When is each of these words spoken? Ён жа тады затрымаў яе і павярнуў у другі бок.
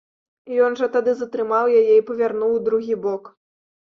Ён 0.67 0.77
жа 0.79 0.87
тады 0.95 1.11
затрымаў 1.19 1.69
яе 1.81 1.93
і 1.97 2.05
павярнуў 2.09 2.51
у 2.57 2.63
другі 2.69 2.95
бок. 3.03 3.29